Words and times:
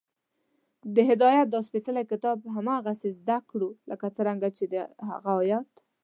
د 0.95 0.97
هدایت 1.09 1.47
دا 1.49 1.59
سپېڅلی 1.67 2.03
کتاب 2.11 2.37
هغسې 2.55 3.09
زده 3.19 3.37
کړو، 3.49 3.69
لکه 3.89 4.05
څنګه 4.17 4.47
چې 4.57 4.63
د 4.73 4.75
هغه 5.09 5.31
تلاوت 5.39 5.73